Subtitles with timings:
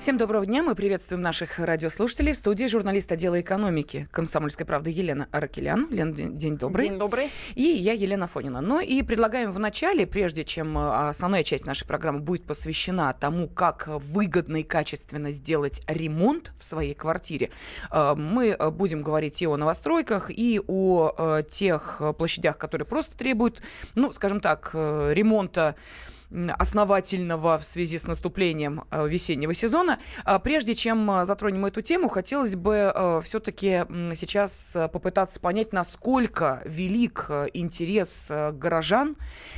[0.00, 0.62] Всем доброго дня.
[0.62, 2.32] Мы приветствуем наших радиослушателей.
[2.32, 5.88] В студии журналист отдела экономики «Комсомольской правды» Елена Аракелян.
[5.90, 6.88] Лена, день добрый.
[6.88, 7.28] День добрый.
[7.54, 8.62] И я, Елена Фонина.
[8.62, 13.46] Ну и предлагаем в начале, прежде чем а, основная часть нашей программы будет посвящена тому,
[13.46, 17.50] как выгодно и качественно сделать ремонт в своей квартире,
[17.90, 23.60] а, мы будем говорить и о новостройках, и о тех площадях, которые просто требуют,
[23.94, 25.76] ну, скажем так, ремонта
[26.58, 29.98] основательного в связи с наступлением э, весеннего сезона.
[30.24, 36.62] А прежде чем э, затронем эту тему, хотелось бы э, все-таки сейчас попытаться понять, насколько
[36.64, 39.16] велик интерес горожан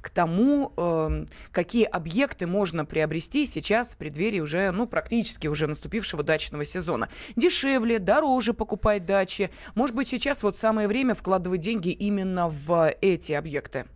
[0.00, 6.22] к тому, эм, какие объекты можно приобрести сейчас в преддверии уже, ну, практически уже наступившего
[6.22, 7.08] дачного сезона.
[7.36, 9.50] Дешевле, дороже покупать дачи.
[9.74, 13.86] Может быть, сейчас вот самое время вкладывать деньги именно в эти объекты?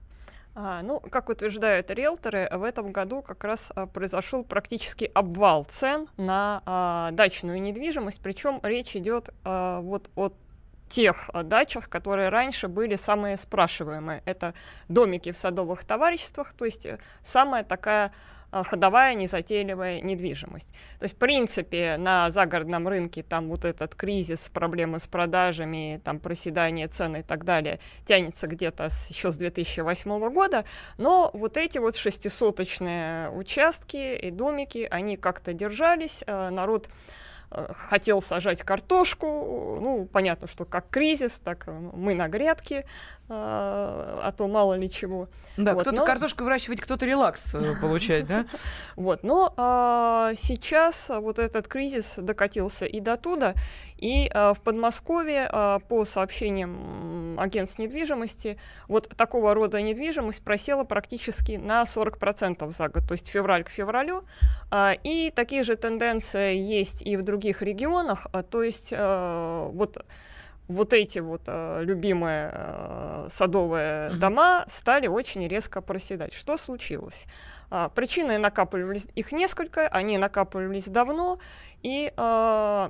[0.61, 6.09] А, ну, как утверждают риэлторы, в этом году как раз а, произошел практически обвал цен
[6.17, 10.33] на а, дачную недвижимость, причем речь идет а, вот о
[10.89, 14.21] тех а, дачах, которые раньше были самые спрашиваемые.
[14.25, 14.53] Это
[14.89, 18.13] домики в садовых товариществах, то есть э, самая такая
[18.51, 20.73] ходовая незатейливая недвижимость.
[20.99, 26.19] То есть, в принципе, на загородном рынке там вот этот кризис, проблемы с продажами, там
[26.19, 30.65] проседание цен и так далее тянется где-то с, еще с 2008 года,
[30.97, 36.89] но вот эти вот шестисоточные участки и домики, они как-то держались, а, народ
[37.51, 42.85] Э, хотел сажать картошку, ну, понятно, что как кризис, так э, мы на грядке,
[43.29, 45.29] а то мало ли чего.
[45.57, 46.07] Да, вот, кто-то но...
[46.07, 48.47] картошку выращивает, кто-то релакс получает, да?
[48.97, 53.55] Вот, но а, сейчас вот этот кризис докатился и до туда,
[53.97, 55.51] и в Подмосковье,
[55.89, 63.13] по сообщениям агентств недвижимости, вот такого рода недвижимость просела практически на 40% за год, то
[63.13, 64.25] есть февраль к февралю,
[64.75, 70.05] и такие же тенденции есть и в других регионах, а, то есть э, вот
[70.69, 74.17] вот эти вот э, любимые э, садовые mm-hmm.
[74.17, 76.35] дома стали очень резко проседать.
[76.35, 77.27] Что случилось?
[77.71, 81.39] Э, причины накапливались, их несколько, они накапливались давно,
[81.83, 82.89] и э,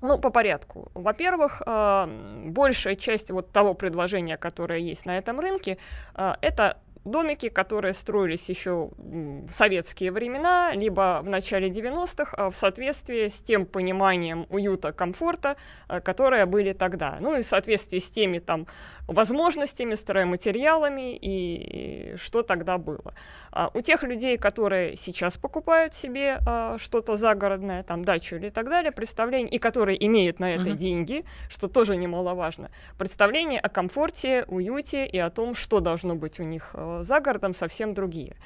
[0.00, 0.90] ну, по порядку.
[0.94, 5.78] Во-первых, э, большая часть вот того предложения, которое есть на этом рынке,
[6.14, 12.56] э, это домики, которые строились еще в советские времена, либо в начале 90-х, а в
[12.56, 15.56] соответствии с тем пониманием уюта, комфорта,
[15.88, 17.18] э, которые были тогда.
[17.20, 18.66] Ну и в соответствии с теми там
[19.06, 23.14] возможностями, стройматериалами и, что тогда было.
[23.52, 28.68] А у тех людей, которые сейчас покупают себе а, что-то загородное, там дачу или так
[28.68, 30.76] далее, представление, и которые имеют на это uh-huh.
[30.76, 36.44] деньги, что тоже немаловажно, представление о комфорте, уюте и о том, что должно быть у
[36.44, 38.36] них э, за городом совсем другие.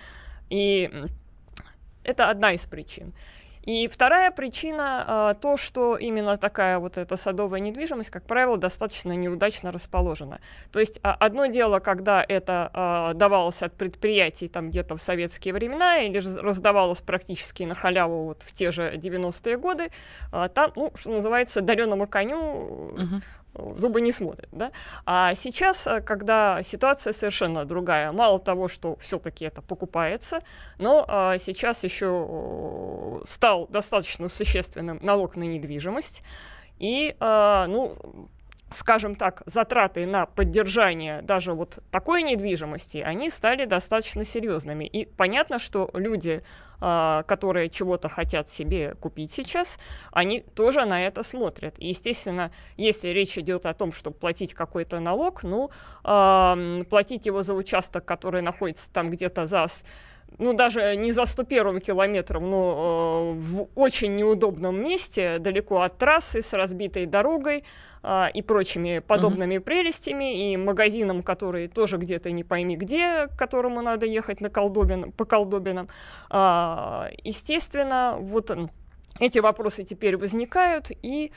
[0.51, 0.91] И
[2.05, 3.15] это одна из причин.
[3.65, 9.13] И вторая причина э, то, что именно такая вот эта садовая недвижимость, как правило, достаточно
[9.13, 10.41] неудачно расположена.
[10.73, 12.71] То есть э, одно дело, когда это
[13.13, 18.43] э, давалось от предприятий там где-то в советские времена или раздавалось практически на халяву вот
[18.43, 19.91] в те же 90-е годы,
[20.55, 22.93] там, ну, что называется, дареному коню
[23.55, 24.73] зубы не смотрят, да.
[25.05, 30.41] А сейчас, э, когда ситуация совершенно другая, мало того, что все-таки это покупается,
[30.79, 36.23] но а, сейчас еще стал достаточно существенным налог на недвижимость,
[36.79, 37.93] и, а, ну,
[38.73, 44.85] скажем так, затраты на поддержание даже вот такой недвижимости, они стали достаточно серьезными.
[44.85, 46.43] И понятно, что люди,
[46.81, 49.79] э, которые чего-то хотят себе купить сейчас,
[50.13, 51.79] они тоже на это смотрят.
[51.79, 55.71] И, естественно, если речь идет о том, чтобы платить какой-то налог, ну,
[56.03, 59.63] платить его за участок, который находится там где-то за
[60.39, 66.43] ну, даже не за 101 километром, но э, в очень неудобном месте, далеко от трассы,
[66.43, 67.65] с разбитой дорогой
[68.03, 69.61] э, и прочими подобными uh-huh.
[69.61, 75.13] прелестями, и магазином, который тоже где-то не пойми где, к которому надо ехать на колдобин,
[75.13, 75.89] по колдобинам.
[76.31, 78.51] Э, естественно, вот
[79.21, 81.33] эти вопросы теперь возникают, и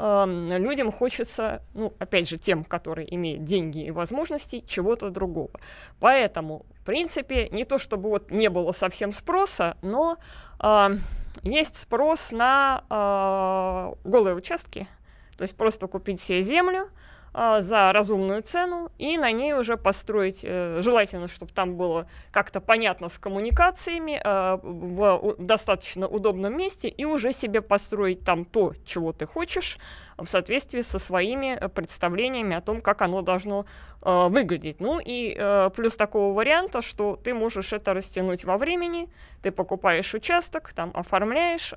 [0.00, 5.50] людям хочется, ну, опять же, тем, которые имеют деньги и возможности, чего-то другого.
[5.98, 10.16] Поэтому, принципе, не то чтобы вот не было совсем спроса, но
[10.58, 10.96] э,
[11.42, 14.88] есть спрос на э, голые участки,
[15.36, 16.88] то есть просто купить себе землю,
[17.34, 23.08] за разумную цену и на ней уже построить, э, желательно, чтобы там было как-то понятно
[23.08, 29.26] с коммуникациями а, в достаточно удобном месте и уже себе построить там то, чего ты
[29.26, 29.78] хочешь
[30.16, 33.66] в соответствии со своими э, представлениями о том, как оно должно
[34.02, 34.80] а, выглядеть.
[34.80, 35.38] Ну и
[35.74, 39.08] плюс такого варианта, что ты можешь это растянуть во времени,
[39.42, 41.72] ты покупаешь участок, там оформляешь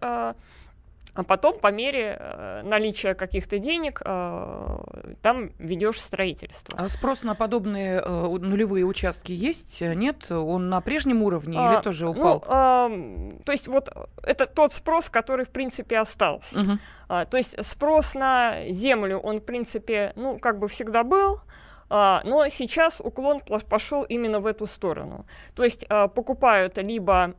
[1.13, 4.77] а потом по мере э, наличия каких-то денег э,
[5.21, 6.77] там ведешь строительство.
[6.77, 9.81] А спрос на подобные э, нулевые участки есть?
[9.81, 10.31] Нет?
[10.31, 12.43] Он на прежнем уровне а, или тоже ну, упал?
[12.47, 13.89] Ну, э, то есть вот
[14.23, 16.61] это тот спрос, который в принципе остался.
[16.61, 16.71] Угу.
[17.09, 21.41] А, то есть спрос на землю, он в принципе, ну как бы всегда был.
[21.89, 25.25] Uh, но сейчас уклон пошел именно в эту сторону.
[25.55, 27.35] То есть uh, покупают либо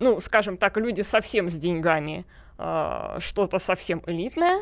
[0.00, 2.24] ну, скажем так, люди совсем с деньгами,
[2.58, 4.58] э, что-то совсем элитное,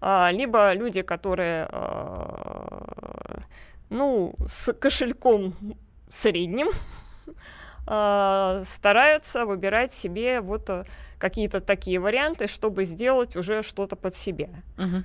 [0.00, 3.38] э, либо люди, которые, э,
[3.90, 5.54] ну, с кошельком
[6.08, 6.68] средним,
[7.84, 10.70] стараются выбирать себе вот
[11.18, 14.48] какие-то такие варианты, чтобы сделать уже что-то под себя.
[14.78, 15.04] Угу.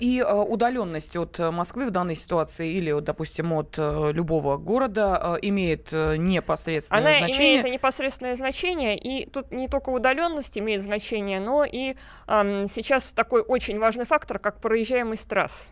[0.00, 5.36] И а, удаленность от Москвы в данной ситуации или, допустим, от э, любого города а,
[5.42, 7.60] имеет э, непосредственное Она значение?
[7.60, 11.96] имеет непосредственное значение, и тут не только удаленность имеет значение, но и
[12.28, 15.70] эм, сейчас такой очень важный фактор, как проезжаемость трасс.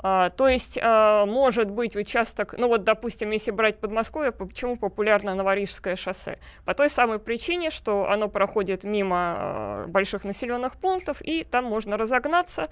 [0.00, 5.34] А, то есть а, может быть участок, ну вот, допустим, если брать Подмосковье, почему популярно
[5.34, 6.38] Новорижское шоссе?
[6.64, 11.96] По той самой причине, что оно проходит мимо а, больших населенных пунктов, и там можно
[11.96, 12.68] разогнаться,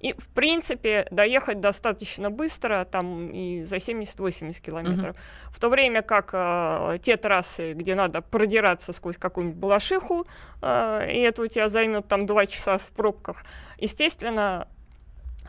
[0.00, 5.16] и, в принципе, доехать достаточно быстро, там и за 70-80 километров.
[5.16, 5.52] Uh-huh.
[5.54, 10.26] В то время как э, те трассы, где надо продираться сквозь какую-нибудь балашиху,
[10.60, 13.44] э, и это у тебя займет там 2 часа в пробках,
[13.78, 14.68] естественно,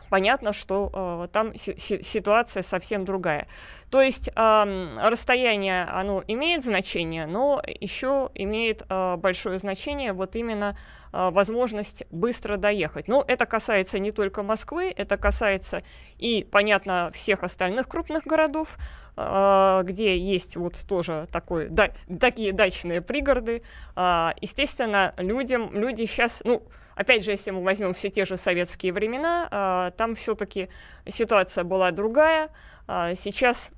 [0.08, 3.48] понятно, что э, там си- ситуация совсем другая.
[3.90, 10.76] То есть э, расстояние, оно имеет значение, но еще имеет э, большое значение вот именно
[11.12, 13.08] э, возможность быстро доехать.
[13.08, 15.82] Но это касается не только Москвы, это касается
[16.18, 18.76] и, понятно, всех остальных крупных городов,
[19.16, 21.90] э, где есть вот тоже такой, да,
[22.20, 23.62] такие дачные пригороды.
[23.96, 26.62] Э, естественно, людям, люди сейчас, ну,
[26.98, 30.68] Опять же, если мы возьмем все те же советские времена, а, там все-таки
[31.06, 32.50] ситуация была другая.
[32.88, 33.70] А, сейчас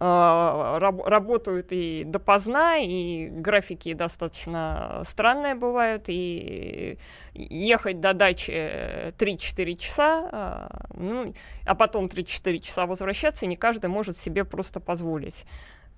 [0.00, 6.96] а, работают и допоздна, и графики достаточно странные бывают, и
[7.34, 11.34] ехать до дачи 3-4 часа, ну,
[11.66, 15.44] а потом 3-4 часа возвращаться не каждый может себе просто позволить.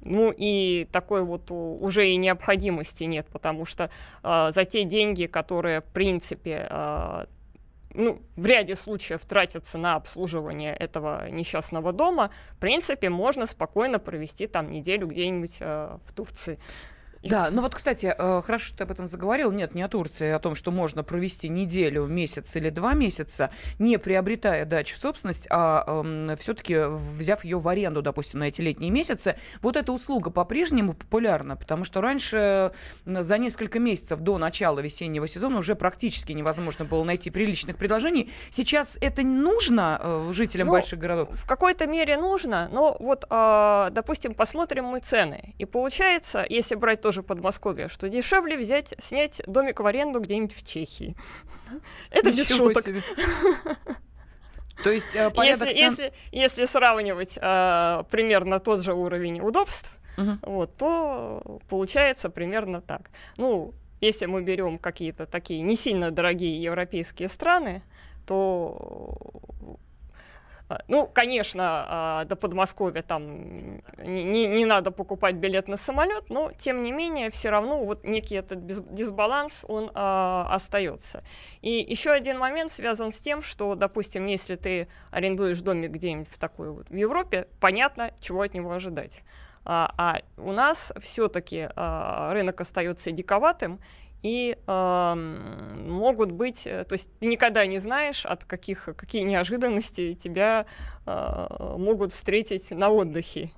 [0.05, 3.91] Ну и такой вот уже и необходимости нет, потому что
[4.23, 7.25] э, за те деньги, которые в принципе э,
[7.95, 14.47] ну, в ряде случаев тратятся на обслуживание этого несчастного дома, в принципе, можно спокойно провести
[14.47, 16.59] там неделю где-нибудь э, в Турции.
[17.25, 19.50] Да, ну вот, кстати, э, хорошо, что ты об этом заговорил.
[19.50, 23.50] Нет, не о Турции, а о том, что можно провести неделю, месяц или два месяца,
[23.79, 28.61] не приобретая дачу в собственность, а э, все-таки взяв ее в аренду, допустим, на эти
[28.61, 29.37] летние месяцы.
[29.62, 32.73] Вот эта услуга по-прежнему популярна, потому что раньше
[33.06, 38.31] за несколько месяцев до начала весеннего сезона уже практически невозможно было найти приличных предложений.
[38.50, 41.29] Сейчас это нужно э, жителям ну, больших городов?
[41.32, 45.55] В какой-то мере нужно, но вот, э, допустим, посмотрим мы цены.
[45.59, 50.55] И получается, если брать тоже тоже Подмосковье, что дешевле взять, снять домик в аренду где-нибудь
[50.55, 51.15] в Чехии.
[52.11, 52.85] Это без шуток.
[54.83, 60.37] То есть э, порядок если, если, если сравнивать э, примерно тот же уровень удобств, uh
[60.43, 63.11] вот, то получается примерно так.
[63.37, 67.83] Ну, если мы берем какие-то такие не сильно дорогие европейские страны,
[68.27, 69.17] то
[70.89, 76.83] ну, конечно, а, до Подмосковья там не, не надо покупать билет на самолет, но тем
[76.83, 81.23] не менее все равно вот некий этот дисбаланс он а, остается.
[81.61, 86.39] И еще один момент связан с тем, что, допустим, если ты арендуешь домик где-нибудь в
[86.39, 89.23] такой вот в Европе, понятно, чего от него ожидать.
[89.65, 93.81] А, а у нас все-таки а, рынок остается диковатым,
[94.25, 100.15] и э, могут быть, э, то есть ты никогда не знаешь, от каких, какие неожиданности
[100.15, 100.65] тебя
[101.07, 103.53] э, могут встретить на отдыхе.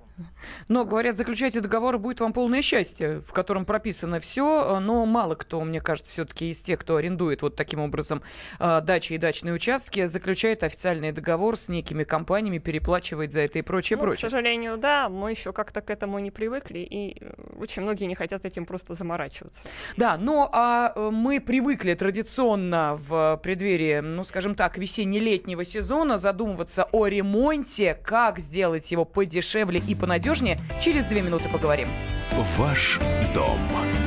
[0.68, 5.60] Но, говорят, заключайте договор, будет вам полное счастье, в котором прописано все, но мало кто,
[5.62, 8.22] мне кажется, все-таки из тех, кто арендует вот таким образом
[8.58, 13.62] э, дачи и дачные участки, заключает официальный договор с некими компаниями, переплачивает за это и
[13.62, 14.28] прочее, ну, прочее.
[14.28, 18.14] К сожалению, да, мы еще как-то к этому не привыкли, и э, очень многие не
[18.14, 19.62] хотят этим просто заморачиваться.
[19.96, 26.88] Да, но а э, мы привыкли традиционно в преддверии, ну, скажем так, весенне-летнего сезона задумываться
[26.92, 30.56] о ремонте, как сделать его подешевле и понадежнее.
[30.80, 31.88] Через две минуты поговорим.
[32.56, 33.00] Ваш
[33.34, 33.58] дом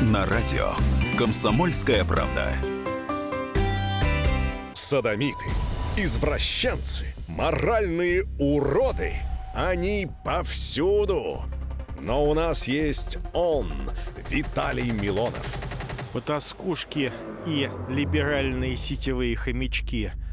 [0.03, 0.71] на радио.
[1.17, 2.53] Комсомольская правда.
[4.73, 5.45] Садомиты,
[5.97, 9.13] извращенцы, моральные уроды.
[9.53, 11.43] Они повсюду.
[12.01, 13.91] Но у нас есть он,
[14.29, 15.57] Виталий Милонов.
[16.13, 17.11] Потаскушки
[17.45, 20.11] и либеральные сетевые хомячки.